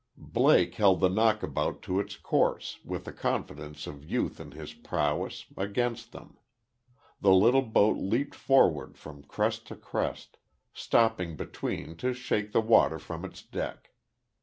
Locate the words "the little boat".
7.19-7.97